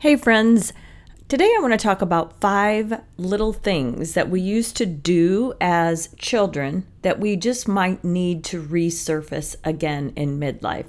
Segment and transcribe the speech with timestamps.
[0.00, 0.72] Hey, friends.
[1.28, 6.08] Today I want to talk about five little things that we used to do as
[6.16, 10.86] children that we just might need to resurface again in midlife.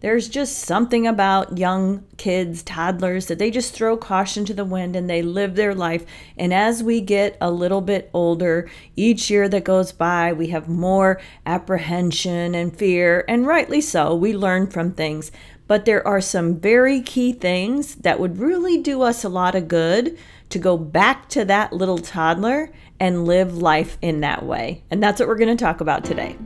[0.00, 4.96] There's just something about young kids, toddlers, that they just throw caution to the wind
[4.96, 6.04] and they live their life.
[6.36, 10.68] And as we get a little bit older, each year that goes by, we have
[10.68, 14.14] more apprehension and fear, and rightly so.
[14.14, 15.32] We learn from things
[15.66, 19.68] but there are some very key things that would really do us a lot of
[19.68, 20.18] good
[20.50, 24.82] to go back to that little toddler and live life in that way.
[24.90, 26.36] And that's what we're going to talk about today.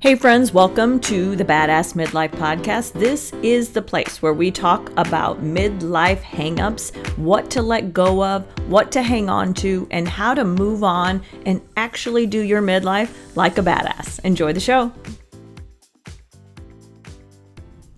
[0.00, 2.92] Hey, friends, welcome to the Badass Midlife Podcast.
[2.92, 8.46] This is the place where we talk about midlife hangups, what to let go of,
[8.68, 13.10] what to hang on to, and how to move on and actually do your midlife
[13.34, 14.20] like a badass.
[14.20, 14.92] Enjoy the show.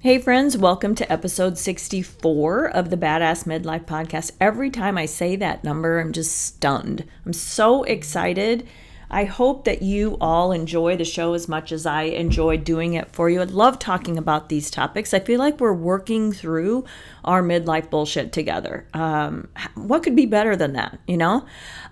[0.03, 4.31] Hey, friends, welcome to episode 64 of the Badass Midlife Podcast.
[4.41, 7.05] Every time I say that number, I'm just stunned.
[7.27, 8.67] I'm so excited.
[9.11, 13.11] I hope that you all enjoy the show as much as I enjoy doing it
[13.11, 13.41] for you.
[13.41, 15.13] I love talking about these topics.
[15.13, 16.85] I feel like we're working through
[17.25, 18.87] our midlife bullshit together.
[18.95, 21.45] Um, what could be better than that, you know?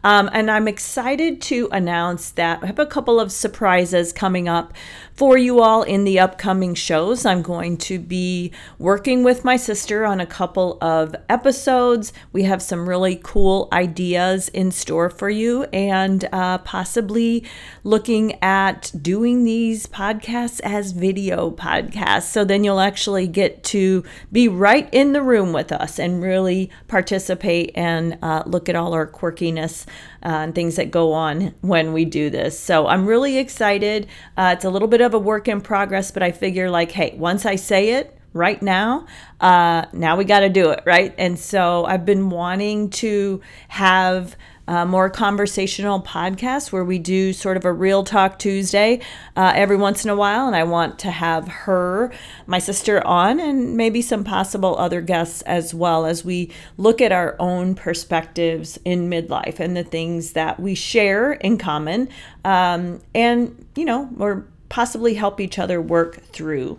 [0.05, 4.73] Um, and I'm excited to announce that I have a couple of surprises coming up
[5.19, 7.27] for you all in the upcoming shows.
[7.27, 12.13] I'm going to be working with my sister on a couple of episodes.
[12.33, 17.45] We have some really cool ideas in store for you, and uh, possibly
[17.83, 22.31] looking at doing these podcasts as video podcasts.
[22.31, 26.71] So then you'll actually get to be right in the room with us and really
[26.87, 29.85] participate and uh, look at all our quirkiness
[30.23, 32.59] uh, and things that go on when we do this.
[32.59, 34.07] So I'm really excited.
[34.37, 37.15] Uh, it's a little bit of a work in progress, but I figure like, hey,
[37.17, 39.07] once I say it, right now
[39.41, 44.37] uh, now we got to do it right and so i've been wanting to have
[44.69, 49.01] uh, more conversational podcast where we do sort of a real talk Tuesday
[49.35, 50.47] uh, every once in a while.
[50.47, 52.13] And I want to have her,
[52.47, 57.13] my sister, on and maybe some possible other guests as well as we look at
[57.13, 62.11] our own perspectives in midlife and the things that we share in common.
[62.45, 66.79] Um, and, you know, or possibly help each other work through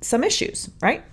[0.00, 1.04] some issues, right?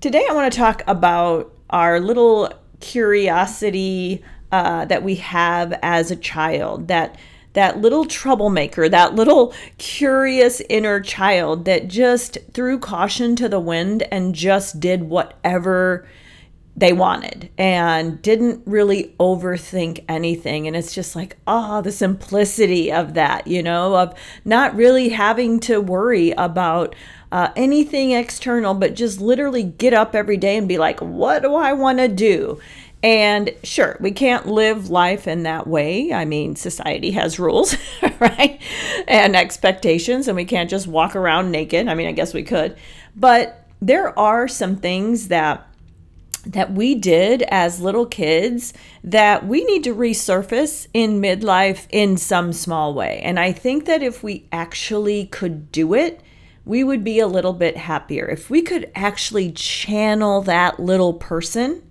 [0.00, 4.22] Today, I want to talk about our little curiosity
[4.52, 7.16] uh, that we have as a child that
[7.54, 14.02] that little troublemaker, that little curious inner child that just threw caution to the wind
[14.10, 16.06] and just did whatever
[16.76, 20.66] they wanted and didn't really overthink anything.
[20.66, 25.60] And it's just like, oh, the simplicity of that, you know, of not really having
[25.60, 26.94] to worry about
[27.30, 31.54] uh, anything external, but just literally get up every day and be like, what do
[31.54, 32.60] I want to do?
[33.04, 36.12] And sure, we can't live life in that way.
[36.12, 37.76] I mean, society has rules,
[38.18, 38.60] right?
[39.06, 41.86] And expectations, and we can't just walk around naked.
[41.86, 42.76] I mean, I guess we could.
[43.14, 45.68] But there are some things that
[46.46, 48.72] that we did as little kids
[49.02, 53.20] that we need to resurface in midlife in some small way.
[53.24, 56.20] And I think that if we actually could do it,
[56.64, 58.26] we would be a little bit happier.
[58.26, 61.82] If we could actually channel that little person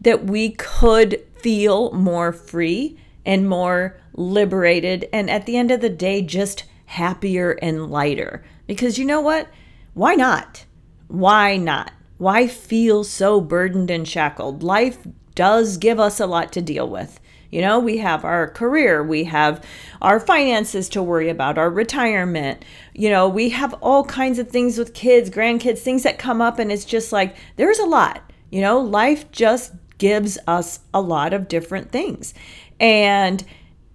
[0.00, 5.88] that we could feel more free and more liberated, and at the end of the
[5.88, 8.44] day, just happier and lighter.
[8.66, 9.48] Because you know what?
[9.94, 10.66] Why not?
[11.06, 11.92] Why not?
[12.18, 14.62] Why feel so burdened and shackled?
[14.62, 14.98] Life
[15.34, 17.18] does give us a lot to deal with.
[17.50, 19.62] You know, we have our career, we have
[20.00, 22.64] our finances to worry about, our retirement.
[22.94, 26.58] You know, we have all kinds of things with kids, grandkids, things that come up,
[26.58, 28.22] and it's just like there's a lot.
[28.50, 32.32] You know, life just gives us a lot of different things.
[32.80, 33.44] And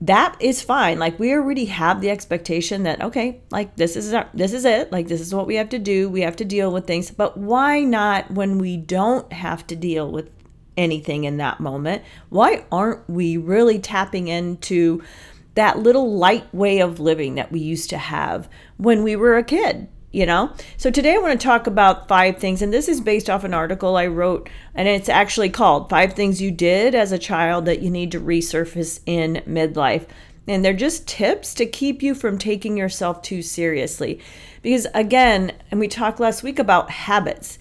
[0.01, 0.99] that is fine.
[0.99, 4.91] Like we already have the expectation that okay, like this is our, this is it.
[4.91, 6.09] Like this is what we have to do.
[6.09, 7.09] We have to deal with things.
[7.09, 10.29] But why not when we don't have to deal with
[10.75, 12.03] anything in that moment?
[12.29, 15.03] Why aren't we really tapping into
[15.55, 18.47] that little light way of living that we used to have
[18.77, 19.87] when we were a kid?
[20.11, 20.51] You know?
[20.77, 23.53] So today I want to talk about five things, and this is based off an
[23.53, 27.81] article I wrote, and it's actually called Five Things You Did as a Child That
[27.81, 30.07] You Need to Resurface in Midlife.
[30.47, 34.21] And they're just tips to keep you from taking yourself too seriously.
[34.61, 37.59] Because again, and we talked last week about habits,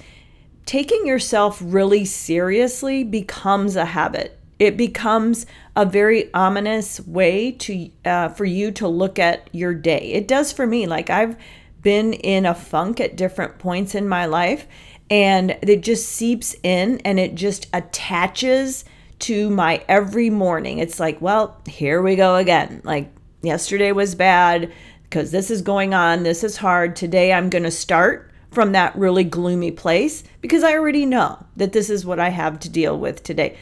[0.67, 4.39] taking yourself really seriously becomes a habit.
[4.59, 10.13] It becomes a very ominous way to uh, for you to look at your day.
[10.13, 10.87] It does for me.
[10.87, 11.37] Like I've
[11.83, 14.67] been in a funk at different points in my life.
[15.09, 18.85] and it just seeps in and it just attaches
[19.21, 20.79] to my every morning.
[20.79, 22.81] It's like, well, here we go again.
[22.85, 23.11] Like
[23.43, 24.73] yesterday was bad
[25.05, 26.97] because this is going on, this is hard.
[26.97, 31.73] Today I'm going to start from that really gloomy place because I already know that
[31.73, 33.57] this is what I have to deal with today.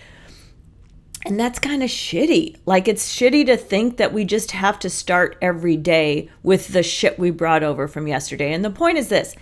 [1.27, 2.57] And that's kind of shitty.
[2.67, 6.83] Like, it's shitty to think that we just have to start every day with the
[6.83, 8.53] shit we brought over from yesterday.
[8.53, 9.35] And the point is this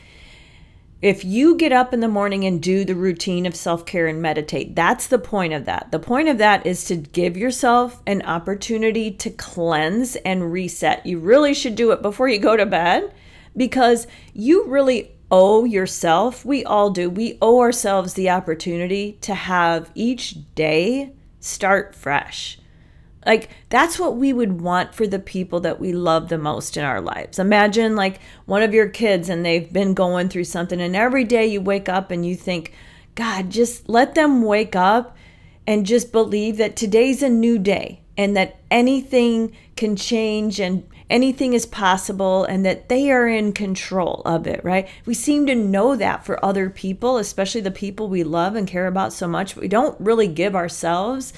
[1.02, 4.22] if you get up in the morning and do the routine of self care and
[4.22, 5.90] meditate, that's the point of that.
[5.90, 11.04] The point of that is to give yourself an opportunity to cleanse and reset.
[11.04, 13.12] You really should do it before you go to bed
[13.56, 19.90] because you really owe yourself, we all do, we owe ourselves the opportunity to have
[19.96, 21.10] each day
[21.42, 22.58] start fresh.
[23.26, 26.84] Like, that's what we would want for the people that we love the most in
[26.84, 27.38] our lives.
[27.38, 31.46] Imagine, like, one of your kids and they've been going through something, and every day
[31.46, 32.72] you wake up and you think,
[33.14, 35.16] God, just let them wake up
[35.66, 41.52] and just believe that today's a new day and that anything can change and anything
[41.52, 44.88] is possible and that they are in control of it, right?
[45.04, 48.86] We seem to know that for other people, especially the people we love and care
[48.86, 51.32] about so much, we don't really give ourselves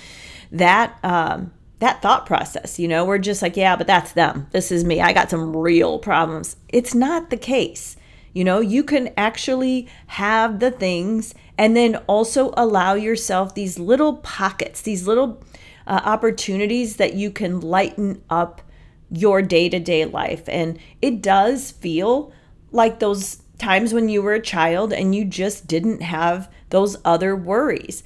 [0.53, 2.79] that um, that thought process.
[2.79, 4.47] You know, we're just like, yeah, but that's them.
[4.53, 5.00] This is me.
[5.00, 6.56] I got some real problems.
[6.69, 7.97] It's not the case.
[8.32, 14.19] You know, you can actually have the things and then also allow yourself these little
[14.19, 15.43] pockets, these little
[15.87, 18.62] uh, opportunities that you can lighten up
[19.11, 20.49] your day to day life.
[20.49, 22.33] And it does feel
[22.73, 27.37] like those times when you were a child and you just didn't have those other
[27.37, 28.03] worries.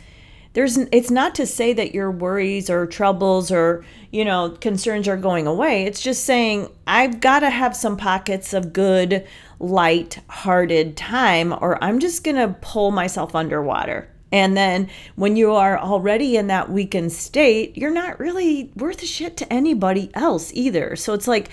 [0.55, 5.17] There's it's not to say that your worries or troubles or you know concerns are
[5.17, 5.85] going away.
[5.85, 9.27] It's just saying i've got to have some pockets of good
[9.61, 15.53] light hearted time or i'm just going to pull myself underwater and then when you
[15.53, 20.53] are already in that weakened state you're not really worth a shit to anybody else
[20.55, 20.97] either.
[20.97, 21.51] So it's like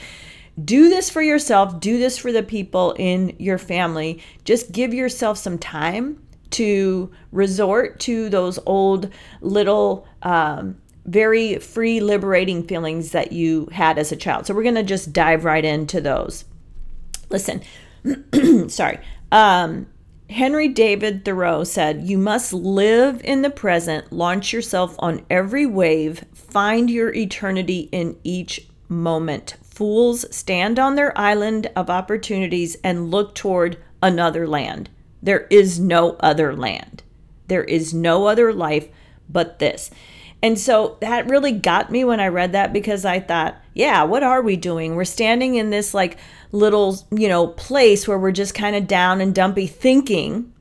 [0.63, 4.21] do this for yourself do this for the people in your family.
[4.43, 9.09] Just give yourself some time to resort to those old
[9.41, 14.45] little um, very free liberating feelings that you had as a child.
[14.45, 16.45] So we're going to just dive right into those.
[17.29, 17.61] Listen
[18.69, 18.99] sorry.
[19.31, 19.87] Um,
[20.29, 26.25] henry david thoreau said you must live in the present launch yourself on every wave
[26.33, 33.35] find your eternity in each moment fools stand on their island of opportunities and look
[33.35, 34.89] toward another land
[35.25, 37.01] there is no other land.
[37.47, 38.87] There is no other life
[39.27, 39.89] but this.
[40.45, 44.21] And so that really got me when I read that because I thought, yeah, what
[44.21, 44.95] are we doing?
[44.95, 46.19] We're standing in this like
[46.51, 50.53] little, you know, place where we're just kind of down and dumpy thinking,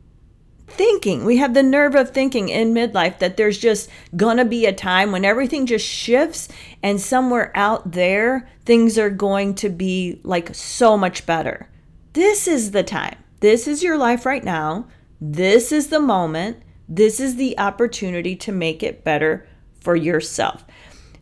[0.69, 1.27] thinking.
[1.27, 5.13] We have the nerve of thinking in midlife that there's just gonna be a time
[5.13, 6.49] when everything just shifts
[6.83, 11.69] and somewhere out there things are going to be like so much better.
[12.15, 13.17] This is the time.
[13.41, 14.87] This is your life right now.
[15.21, 16.63] This is the moment.
[16.89, 19.47] This is the opportunity to make it better
[19.85, 20.65] for yourself.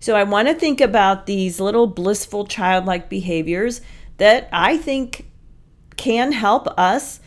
[0.00, 3.82] So I want to think about these little blissful childlike behaviors
[4.16, 5.26] that I think
[5.96, 7.20] can help us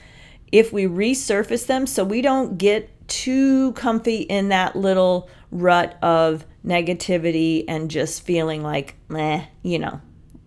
[0.51, 6.45] if we resurface them so we don't get too comfy in that little rut of
[6.65, 10.01] negativity and just feeling like, meh, you know,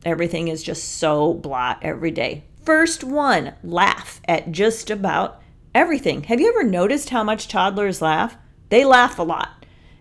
[0.04, 2.44] everything is just so blah every day.
[2.64, 5.40] First one, laugh at just about
[5.74, 6.24] everything.
[6.24, 8.36] Have you ever noticed how much toddlers laugh?
[8.68, 9.57] They laugh a lot.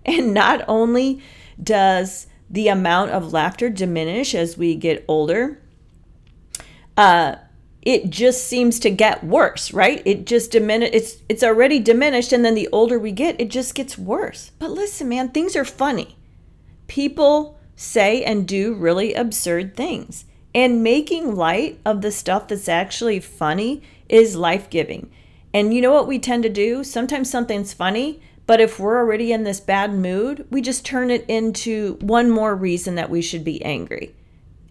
[0.08, 1.22] And not only
[1.62, 5.62] does the amount of laughter diminish as we get older,
[6.96, 7.36] uh,
[7.82, 10.02] it just seems to get worse, right?
[10.06, 13.76] It just diminish it's it's already diminished and then the older we get, it just
[13.76, 14.52] gets worse.
[14.60, 16.18] But listen, man, things are funny.
[16.88, 20.26] People say and do really absurd things.
[20.54, 25.12] And making light of the stuff that's actually funny is life giving.
[25.54, 26.84] And you know what we tend to do?
[26.84, 31.26] Sometimes something's funny, but if we're already in this bad mood, we just turn it
[31.28, 34.16] into one more reason that we should be angry.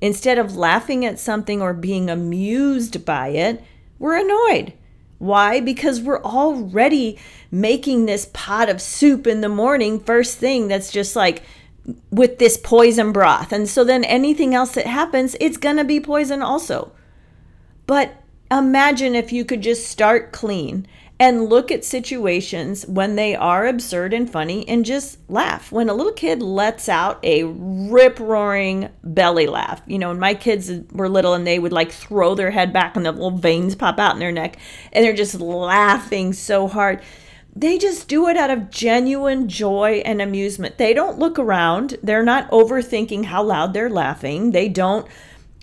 [0.01, 3.63] Instead of laughing at something or being amused by it,
[3.99, 4.73] we're annoyed.
[5.19, 5.61] Why?
[5.61, 7.19] Because we're already
[7.51, 11.43] making this pot of soup in the morning, first thing that's just like
[12.11, 13.53] with this poison broth.
[13.53, 16.93] And so then anything else that happens, it's going to be poison also.
[17.87, 20.87] But imagine if you could just start clean
[21.19, 25.73] and look at situations when they are absurd and funny and just laugh.
[25.73, 30.35] When a little kid lets out a rip roaring belly laugh, you know, when my
[30.35, 33.75] kids were little and they would like throw their head back and the little veins
[33.75, 34.59] pop out in their neck
[34.93, 37.01] and they're just laughing so hard.
[37.55, 40.77] They just do it out of genuine joy and amusement.
[40.77, 41.97] They don't look around.
[42.03, 44.51] They're not overthinking how loud they're laughing.
[44.51, 45.07] They don't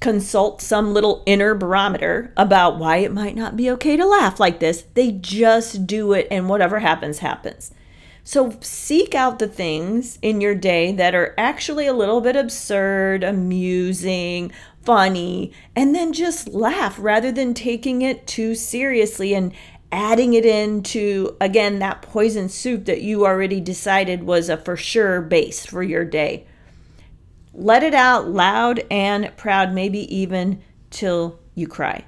[0.04, 4.60] consult some little inner barometer about why it might not be okay to laugh like
[4.60, 4.84] this.
[4.96, 7.72] They just do it, and whatever happens, happens.
[8.26, 13.24] So seek out the things in your day that are actually a little bit absurd,
[13.24, 19.54] amusing, funny, and then just laugh rather than taking it too seriously and
[19.90, 25.22] adding it into, again, that poison soup that you already decided was a for sure
[25.22, 26.46] base for your day.
[27.54, 32.06] Let it out loud and proud, maybe even till you cry.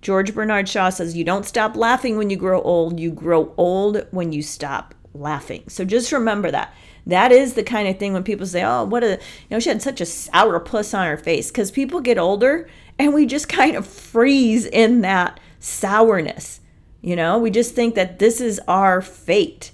[0.00, 4.06] George Bernard Shaw says, You don't stop laughing when you grow old, you grow old
[4.10, 5.64] when you stop laughing.
[5.68, 6.74] So just remember that.
[7.06, 9.18] That is the kind of thing when people say, Oh, what a, you
[9.50, 11.50] know, she had such a sour puss on her face.
[11.50, 16.60] Because people get older and we just kind of freeze in that sourness.
[17.00, 19.70] You know, we just think that this is our fate,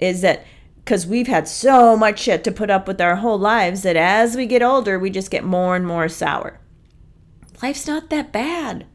[0.00, 0.44] is that
[0.88, 4.34] because we've had so much shit to put up with our whole lives that as
[4.34, 6.58] we get older, we just get more and more sour.
[7.62, 8.86] Life's not that bad.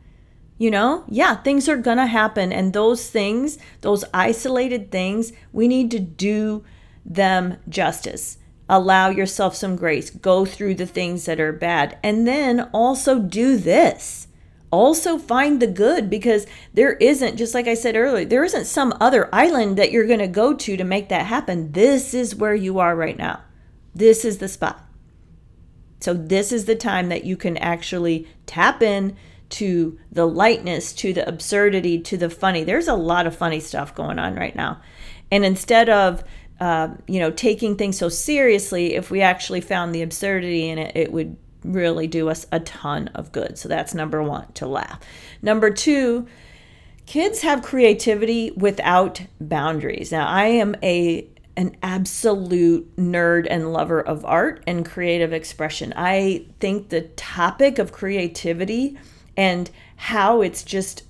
[0.58, 5.92] You know, yeah, things are gonna happen, and those things, those isolated things, we need
[5.92, 6.64] to do
[7.06, 8.40] them justice.
[8.68, 10.10] Allow yourself some grace.
[10.10, 12.00] Go through the things that are bad.
[12.02, 14.30] And then also do this
[14.74, 18.98] also find the good because there isn't, just like I said earlier, there isn't some
[19.00, 21.72] other island that you're going to go to to make that happen.
[21.74, 23.42] This is where you are right now.
[23.94, 24.84] This is the spot.
[26.00, 29.16] So, this is the time that you can actually tap in
[29.50, 32.64] to the lightness, to the absurdity, to the funny.
[32.64, 34.82] There's a lot of funny stuff going on right now.
[35.32, 36.24] And instead of,
[36.60, 40.96] uh, you know, taking things so seriously, if we actually found the absurdity in it,
[40.96, 43.58] it would really do us a ton of good.
[43.58, 45.00] So that's number one, to laugh.
[45.42, 46.28] Number two,
[47.06, 50.12] kids have creativity without boundaries.
[50.12, 55.94] Now, I am a an absolute nerd and lover of art and creative expression.
[55.96, 58.98] I think the topic of creativity
[59.38, 61.04] and how it's just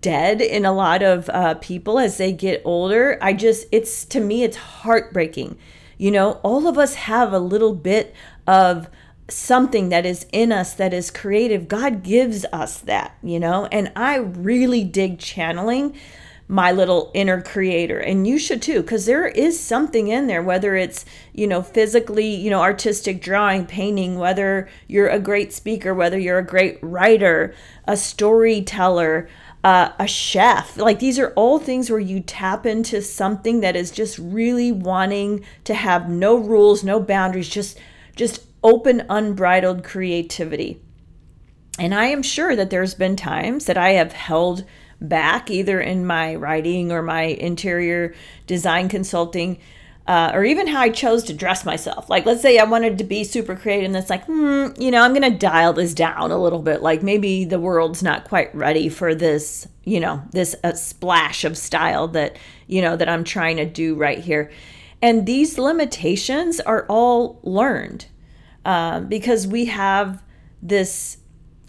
[0.00, 4.20] dead in a lot of uh, people as they get older, I just, it's to
[4.20, 5.56] me, it's heartbreaking.
[5.98, 8.14] You know, all of us have a little bit
[8.46, 8.88] of
[9.28, 11.68] something that is in us that is creative.
[11.68, 13.66] God gives us that, you know?
[13.72, 15.96] And I really dig channeling
[16.48, 20.76] my little inner creator and you should too because there is something in there whether
[20.76, 26.18] it's you know physically you know artistic drawing painting whether you're a great speaker whether
[26.18, 27.52] you're a great writer
[27.86, 29.28] a storyteller
[29.64, 33.90] uh, a chef like these are all things where you tap into something that is
[33.90, 37.76] just really wanting to have no rules no boundaries just
[38.14, 40.80] just open, unbridled creativity.
[41.78, 44.64] And I am sure that there's been times that I have held
[45.00, 48.12] back, either in my writing or my interior
[48.46, 49.58] design consulting,
[50.08, 52.10] uh, or even how I chose to dress myself.
[52.10, 55.02] Like, let's say I wanted to be super creative, and it's like, hmm, you know,
[55.02, 56.82] I'm going to dial this down a little bit.
[56.82, 61.56] Like, maybe the world's not quite ready for this, you know, this uh, splash of
[61.56, 64.50] style that, you know, that I'm trying to do right here.
[65.02, 68.06] And these limitations are all learned
[68.66, 70.22] um, because we have
[70.60, 71.18] this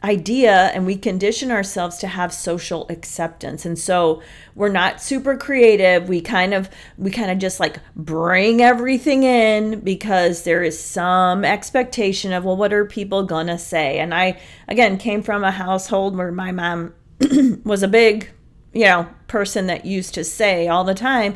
[0.04, 3.68] idea and we condition ourselves to have social acceptance.
[3.68, 4.24] And so
[4.56, 6.10] we're not super creative.
[6.10, 11.46] We kind of we kind of just like bring everything in because there is some
[11.46, 14.00] expectation of well what are people gonna say?
[14.00, 16.96] And i again came from a household where my mom
[17.64, 18.32] was a big
[18.74, 21.36] you know person that used to say all the time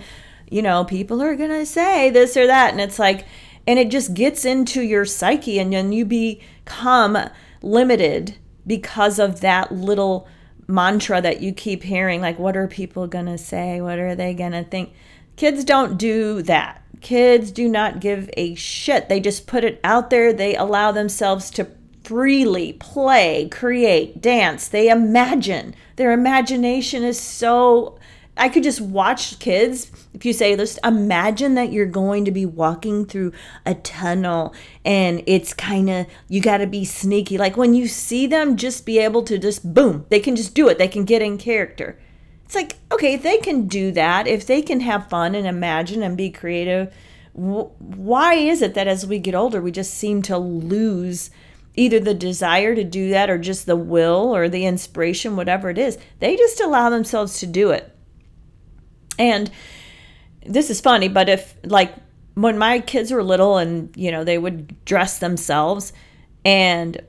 [0.49, 2.71] you know people are gonna say this or that.
[2.71, 3.25] And it's like
[3.67, 7.17] and it just gets into your psyche and then you become
[7.61, 10.27] limited because of that little
[10.67, 13.81] mantra that you keep hearing like what are people going to say?
[13.81, 14.93] What are they going to think?
[15.35, 16.83] Kids don't do that.
[17.01, 19.09] Kids do not give a shit.
[19.09, 20.31] They just put it out there.
[20.31, 21.67] They allow themselves to
[22.03, 24.67] freely play create dance.
[24.67, 25.75] They imagine.
[25.95, 27.97] Their imagination is so
[28.41, 29.91] I could just watch kids.
[30.15, 33.33] If you say, let's imagine that you're going to be walking through
[33.67, 37.37] a tunnel and it's kind of, you got to be sneaky.
[37.37, 40.67] Like when you see them, just be able to just boom, they can just do
[40.69, 40.79] it.
[40.79, 41.99] They can get in character.
[42.43, 46.01] It's like, okay, if they can do that, if they can have fun and imagine
[46.01, 46.91] and be creative,
[47.33, 51.29] why is it that as we get older, we just seem to lose
[51.75, 55.77] either the desire to do that or just the will or the inspiration, whatever it
[55.77, 55.99] is?
[56.17, 57.95] They just allow themselves to do it
[59.17, 59.51] And
[60.45, 61.93] this is funny, but if like
[62.33, 65.93] when my kids were little and you know they would dress themselves
[66.45, 67.01] and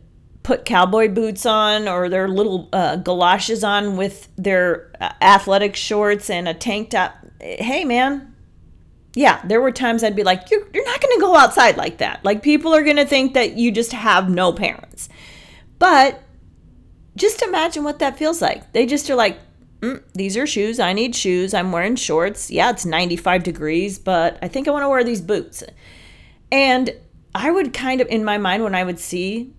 [0.43, 6.29] put cowboy boots on or their little uh, galoshes on with their uh, athletic shorts
[6.29, 8.35] and a tank top hey man
[9.15, 11.99] yeah there were times i'd be like you're, you're not going to go outside like
[11.99, 12.25] that.
[12.25, 15.09] Like people are going to think that you just have no parents.
[15.79, 16.23] But
[17.17, 18.73] just imagine what that feels like.
[18.73, 19.39] They just are like
[19.83, 20.81] mm, these are shoes.
[20.81, 21.53] I need shoes.
[21.53, 22.51] I'm wearing shorts.
[22.51, 25.63] Yeah it's 95 degrees but i think i want to wear these boots.
[26.51, 26.95] And
[27.35, 29.53] i would kind of in my mind when i would see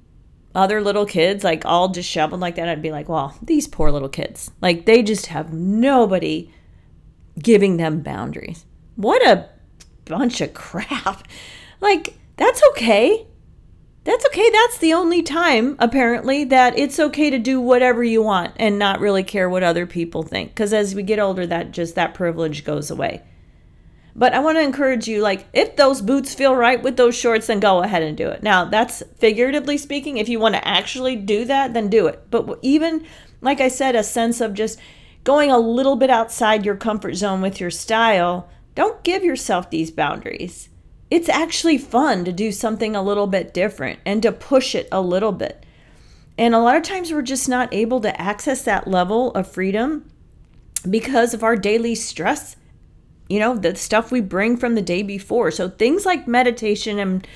[0.56, 4.10] other little kids like all disheveled like that i'd be like well these poor little
[4.10, 4.52] kids.
[4.62, 6.52] Like they just have nobody
[7.40, 8.66] giving them boundaries.
[8.96, 9.50] What a
[10.06, 11.28] bunch of crap.
[11.82, 13.28] Like that's okay
[14.04, 18.54] that's okay that's the only time apparently that it's okay to do whatever you want
[18.58, 21.96] and not really care what other people think because as we get older that just
[21.96, 23.22] that privilege goes away
[24.16, 27.48] but I want to encourage you like, if those boots feel right with those shorts,
[27.48, 28.44] then go ahead and do it.
[28.44, 30.18] Now, that's figuratively speaking.
[30.18, 32.30] If you want to actually do that, then do it.
[32.30, 33.06] But even,
[33.42, 34.80] like I said, a sense of just
[35.24, 39.90] going a little bit outside your comfort zone with your style, don't give yourself these
[39.90, 40.70] boundaries.
[41.14, 45.00] It's actually fun to do something a little bit different and to push it a
[45.00, 45.64] little bit.
[46.40, 50.10] And a lot of times we're just not able to access that level of freedom
[50.90, 52.56] because of our daily stress
[53.30, 55.52] you know, the stuff we bring from the day before.
[55.52, 57.28] So things like meditation and,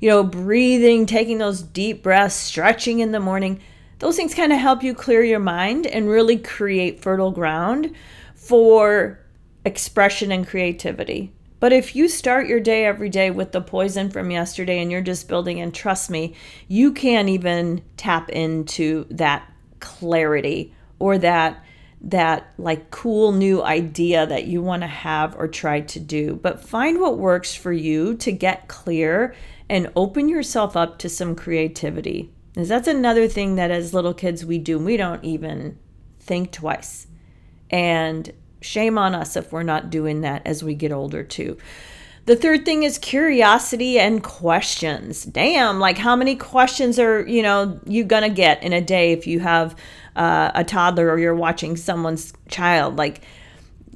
[0.00, 3.60] you know, breathing, taking those deep breaths, stretching in the morning,
[3.98, 7.94] those things kind of help you clear your mind and really create fertile ground
[8.34, 9.20] for
[9.64, 11.32] expression and creativity.
[11.64, 15.00] But if you start your day every day with the poison from yesterday and you're
[15.00, 16.34] just building, and trust me,
[16.68, 21.64] you can't even tap into that clarity or that
[22.02, 26.62] that like cool new idea that you want to have or try to do, but
[26.62, 29.34] find what works for you to get clear
[29.66, 32.30] and open yourself up to some creativity.
[32.52, 35.78] Because that's another thing that as little kids we do, we don't even
[36.20, 37.06] think twice.
[37.70, 38.30] And
[38.64, 41.56] shame on us if we're not doing that as we get older too.
[42.26, 45.24] The third thing is curiosity and questions.
[45.24, 49.26] Damn, like how many questions are, you know, you to get in a day if
[49.26, 49.76] you have
[50.16, 53.22] uh, a toddler or you're watching someone's child like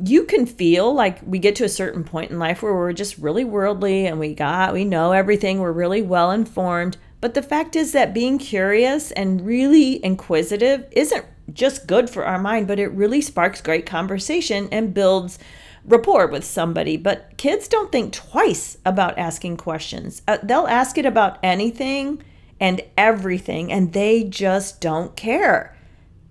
[0.04, 3.18] you can feel like we get to a certain point in life where we're just
[3.18, 7.74] really worldly and we got we know everything we're really well informed but the fact
[7.74, 12.88] is that being curious and really inquisitive isn't just good for our mind but it
[12.92, 15.38] really sparks great conversation and builds
[15.84, 21.06] rapport with somebody but kids don't think twice about asking questions uh, they'll ask it
[21.06, 22.22] about anything
[22.60, 25.74] and everything and they just don't care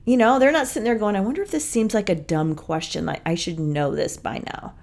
[0.08, 2.56] you know, they're not sitting there going, I wonder if this seems like a dumb
[2.56, 3.06] question.
[3.06, 4.74] Like, I should know this by now.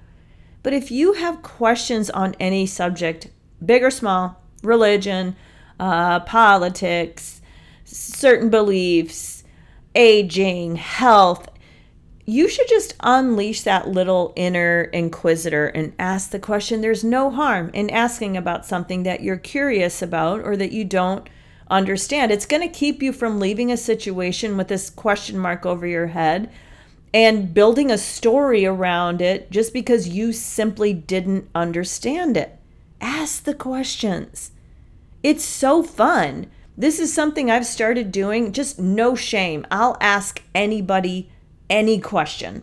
[0.62, 3.28] But if you have questions on any subject,
[3.64, 5.34] big or small, religion,
[5.80, 7.40] uh, politics,
[7.84, 9.33] certain beliefs,
[9.94, 11.48] aging, health,
[12.26, 16.80] you should just unleash that little inner inquisitor and ask the question.
[16.80, 21.28] There's no harm in asking about something that you're curious about or that you don't
[21.70, 22.32] understand.
[22.32, 26.08] It's going to keep you from leaving a situation with this question mark over your
[26.08, 26.50] head
[27.12, 32.58] and building a story around it just because you simply didn't understand it.
[33.00, 34.50] Ask the questions.
[35.22, 36.50] It's so fun.
[36.76, 39.66] This is something I've started doing, just no shame.
[39.70, 41.30] I'll ask anybody
[41.70, 42.62] any question.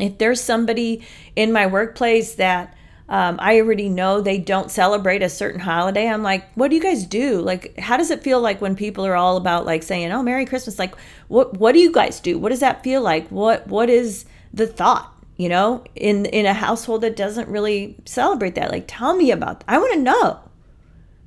[0.00, 2.74] If there's somebody in my workplace that
[3.10, 6.08] um, I already know they don't celebrate a certain holiday.
[6.08, 7.40] I'm like, what do you guys do?
[7.40, 10.46] Like, how does it feel like when people are all about like saying, "Oh, Merry
[10.46, 10.78] Christmas"?
[10.78, 10.94] Like,
[11.26, 12.38] what what do you guys do?
[12.38, 13.26] What does that feel like?
[13.28, 15.12] What what is the thought?
[15.36, 18.70] You know, in in a household that doesn't really celebrate that.
[18.70, 19.60] Like, tell me about.
[19.60, 19.74] That.
[19.74, 20.40] I want to know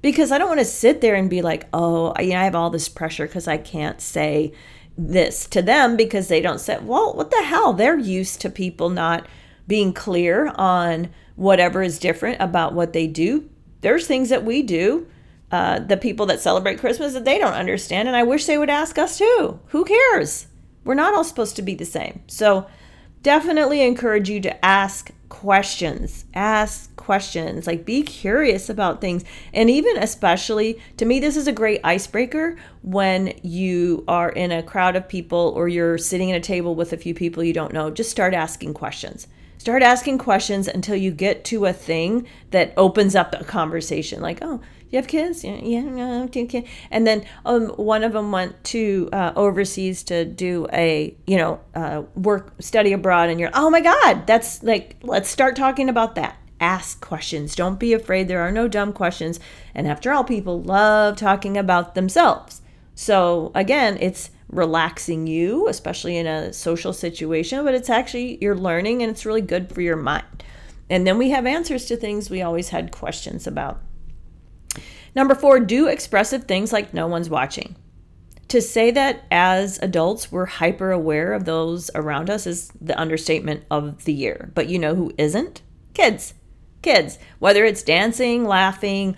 [0.04, 2.56] because I don't want to sit there and be like, oh, you know, I have
[2.56, 4.54] all this pressure because I can't say
[4.98, 7.72] this to them because they don't say, well, what the hell?
[7.72, 9.26] They're used to people not
[9.66, 13.50] being clear on whatever is different about what they do.
[13.80, 15.08] There's things that we do,
[15.52, 18.10] uh, the people that celebrate Christmas, that they don't understand.
[18.10, 19.60] And I wish they would ask us too.
[19.68, 20.48] Who cares?
[20.84, 22.24] We're not all supposed to be the same.
[22.28, 22.68] So
[23.22, 26.26] definitely encourage you to ask questions.
[26.34, 27.68] Ask questions.
[27.68, 29.24] Like be curious about things.
[29.54, 34.64] And even especially to me, this is a great icebreaker when you are in a
[34.64, 37.74] crowd of people or you're sitting at a table with a few people you don't
[37.74, 37.92] know.
[37.92, 39.28] Just start asking questions
[39.64, 44.20] Start asking questions until you get to a thing that opens up a conversation.
[44.22, 45.42] Like, oh, you have kids?
[45.42, 46.68] Yeah, yeah, no, two kids.
[46.92, 51.62] And then um, one of them went to uh, overseas to do a, you know,
[51.76, 53.30] uh, work study abroad.
[53.30, 56.38] And you're, oh my God, that's like, let's start talking about that.
[56.64, 57.56] Ask questions.
[57.56, 58.30] Don't be afraid.
[58.30, 59.38] There are no dumb questions.
[59.76, 62.62] And after all, people love talking about themselves.
[62.96, 69.02] So again, it's relaxing you, especially in a social situation, but it's actually you're learning
[69.02, 70.46] and it's really good for your mind.
[70.90, 73.82] And then we have answers to things we always had questions about.
[75.18, 77.76] Number four, do expressive things like no one's watching.
[78.48, 83.66] To say that as adults we're hyper aware of those around us is the understatement
[83.70, 84.50] of the year.
[84.56, 85.62] But you know who isn't?
[85.94, 86.36] Kids.
[86.84, 87.18] Kids.
[87.40, 89.16] Whether it's dancing, laughing,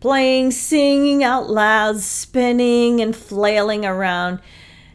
[0.00, 4.40] playing, singing out loud, spinning, and flailing around.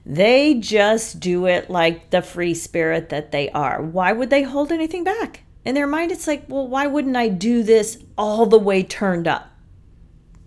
[0.05, 3.81] They just do it like the free spirit that they are.
[3.81, 5.43] Why would they hold anything back?
[5.65, 9.27] In their mind, it's like, well, why wouldn't I do this all the way turned
[9.27, 9.49] up?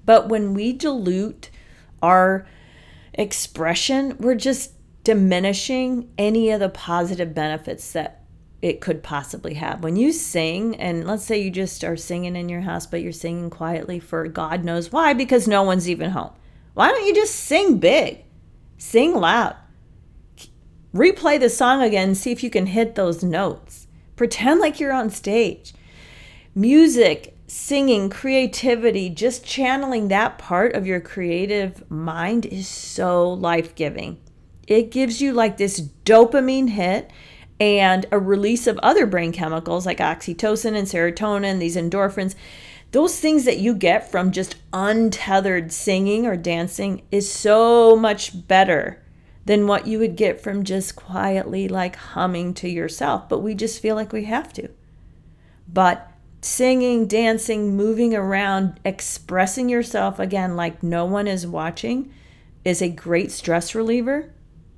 [0.04, 1.50] But when we dilute
[2.02, 2.46] our
[3.14, 4.72] expression, we're just
[5.04, 8.25] diminishing any of the positive benefits that
[8.62, 9.82] it could possibly have.
[9.82, 13.12] When you sing, and let's say you just are singing in your house, but you're
[13.12, 16.32] singing quietly for God knows why, because no one's even home.
[16.74, 18.24] Why don't you just sing big?
[18.78, 19.56] Sing loud.
[20.94, 23.86] Replay the song again, see if you can hit those notes.
[24.16, 25.74] Pretend like you're on stage.
[26.54, 34.18] Music, singing, creativity, just channeling that part of your creative mind is so life giving.
[34.66, 37.10] It gives you like this dopamine hit
[37.58, 42.34] and a release of other brain chemicals like oxytocin and serotonin, these endorphins.
[42.92, 49.02] Those things that you get from just untethered singing or dancing is so much better
[49.44, 53.28] than what you would get from just quietly like humming to yourself.
[53.28, 54.68] But we just feel like we have to.
[55.72, 56.10] But
[56.42, 62.12] singing, dancing, moving around, expressing yourself again like no one is watching
[62.64, 64.32] is a great stress reliever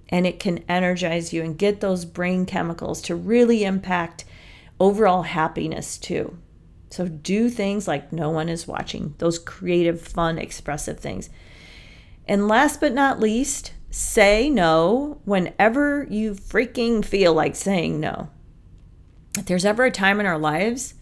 [0.08, 4.24] and it can energize you and get those brain chemicals to really impact
[4.80, 6.38] overall happiness too.
[6.90, 11.28] So do things like no one is watching, those creative, fun, expressive things.
[12.26, 18.30] And last but not least, say no whenever you freaking feel like saying no.
[19.36, 20.94] If there's ever a time in our lives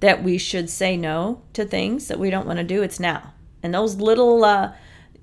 [0.00, 3.34] that we should say no to things that we don't want to do, it's now.
[3.62, 4.72] And those little uh,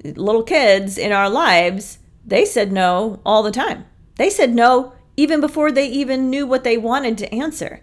[0.04, 3.86] little kids in our lives they said no all the time.
[4.16, 7.82] They said no even before they even knew what they wanted to answer.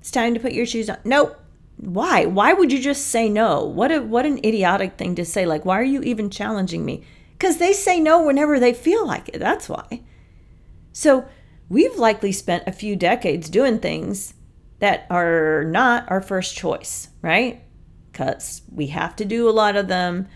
[0.00, 0.98] It's time to put your shoes on.
[1.04, 1.38] Nope.
[1.76, 2.24] Why?
[2.24, 3.64] Why would you just say no?
[3.64, 5.44] What a what an idiotic thing to say.
[5.44, 7.04] Like, why are you even challenging me?
[7.32, 9.38] Because they say no whenever they feel like it.
[9.38, 10.02] That's why.
[10.92, 11.26] So
[11.68, 14.32] we've likely spent a few decades doing things
[14.78, 17.62] that are not our first choice, right?
[18.10, 20.28] Because we have to do a lot of them.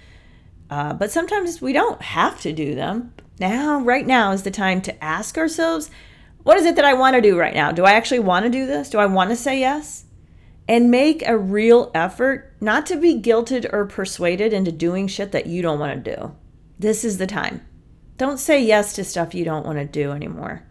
[0.70, 4.82] Uh, but sometimes we don't have to do them now, right now is the time
[4.82, 5.90] to ask ourselves,
[6.42, 7.72] what is it that I want to do right now?
[7.72, 8.90] Do I actually want to do this?
[8.90, 10.04] Do I want to say yes?
[10.68, 15.46] And make a real effort not to be guilted or persuaded into doing shit that
[15.46, 16.36] you don't want to do.
[16.78, 17.66] This is the time.
[18.18, 20.66] Don't say yes to stuff you don't want to do anymore.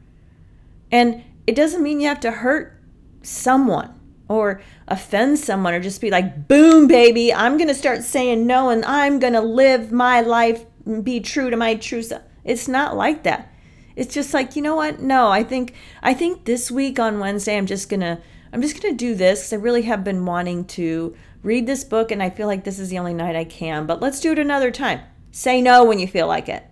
[0.92, 2.80] And it doesn't mean you have to hurt
[3.24, 3.99] someone
[4.30, 8.70] or offend someone or just be like, boom, baby, I'm going to start saying no
[8.70, 12.22] and I'm going to live my life and be true to my true self.
[12.46, 13.52] It's not like that.
[13.96, 15.02] It's just like, you know what?
[15.02, 18.22] No, I think I think this week on Wednesday I'm just going to
[18.54, 22.12] I'm just going to do this I really have been wanting to read this book
[22.12, 24.40] and I feel like this is the only night I can, but let's do it
[24.40, 25.02] another time.
[25.32, 26.64] Say no when you feel like it.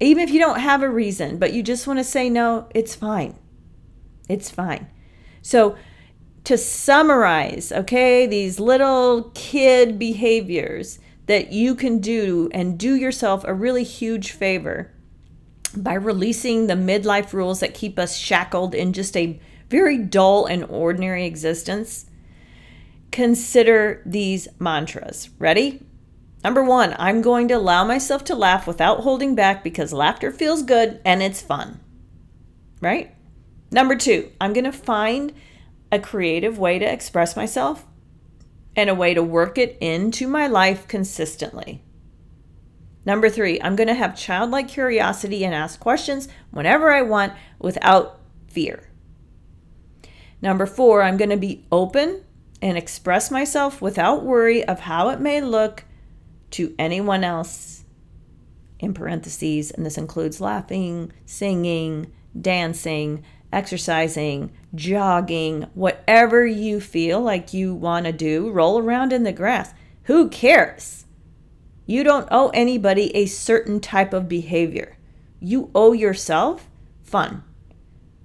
[0.00, 2.94] Even if you don't have a reason, but you just want to say no, it's
[2.94, 3.36] fine.
[4.28, 4.88] It's fine.
[5.42, 5.76] So,
[6.48, 13.52] to summarize, okay, these little kid behaviors that you can do and do yourself a
[13.52, 14.90] really huge favor
[15.76, 20.64] by releasing the midlife rules that keep us shackled in just a very dull and
[20.70, 22.06] ordinary existence.
[23.12, 25.28] Consider these mantras.
[25.38, 25.82] Ready?
[26.42, 30.62] Number one, I'm going to allow myself to laugh without holding back because laughter feels
[30.62, 31.80] good and it's fun.
[32.80, 33.14] Right?
[33.70, 35.34] Number two, I'm going to find
[35.90, 37.86] a creative way to express myself
[38.76, 41.82] and a way to work it into my life consistently.
[43.04, 48.20] Number three, I'm going to have childlike curiosity and ask questions whenever I want without
[48.48, 48.88] fear.
[50.42, 52.24] Number four, I'm going to be open
[52.60, 55.84] and express myself without worry of how it may look
[56.50, 57.84] to anyone else.
[58.78, 67.74] In parentheses, and this includes laughing, singing, dancing, exercising, jogging, whatever you feel like you
[67.74, 69.72] want to do, roll around in the grass.
[70.04, 71.06] Who cares?
[71.86, 74.98] You don't owe anybody a certain type of behavior.
[75.40, 76.68] You owe yourself
[77.02, 77.42] fun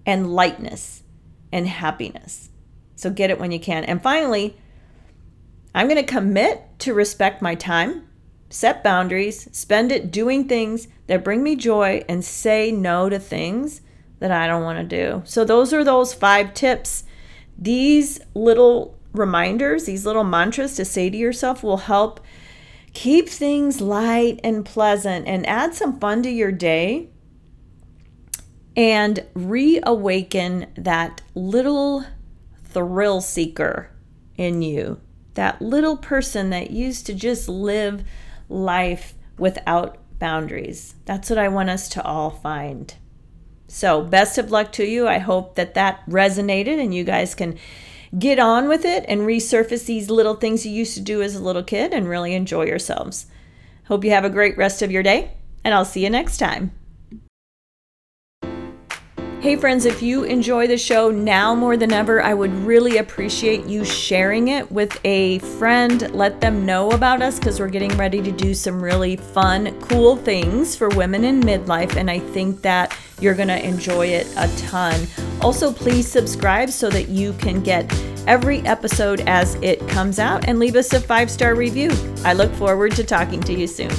[0.06, 1.04] and lightness
[1.52, 2.50] and happiness.
[2.96, 3.86] So get it when you can.
[3.86, 4.58] And finally,
[5.74, 8.08] I'm going to commit to respect my time,
[8.50, 13.82] set boundaries, spend it doing things that bring me joy, and say no to things
[14.24, 15.22] that I don't want to do.
[15.26, 17.04] So, those are those five tips.
[17.58, 22.22] These little reminders, these little mantras to say to yourself will help
[22.94, 27.10] keep things light and pleasant and add some fun to your day
[28.78, 32.06] and reawaken that little
[32.64, 33.90] thrill seeker
[34.38, 35.02] in you
[35.34, 38.04] that little person that used to just live
[38.48, 40.96] life without boundaries.
[41.06, 42.94] That's what I want us to all find.
[43.68, 45.08] So, best of luck to you.
[45.08, 47.58] I hope that that resonated and you guys can
[48.18, 51.44] get on with it and resurface these little things you used to do as a
[51.44, 53.26] little kid and really enjoy yourselves.
[53.86, 55.32] Hope you have a great rest of your day,
[55.64, 56.72] and I'll see you next time.
[59.44, 63.66] Hey, friends, if you enjoy the show now more than ever, I would really appreciate
[63.66, 66.10] you sharing it with a friend.
[66.16, 70.16] Let them know about us because we're getting ready to do some really fun, cool
[70.16, 71.98] things for women in midlife.
[71.98, 75.08] And I think that you're going to enjoy it a ton.
[75.42, 77.94] Also, please subscribe so that you can get
[78.26, 81.92] every episode as it comes out and leave us a five star review.
[82.24, 83.92] I look forward to talking to you soon.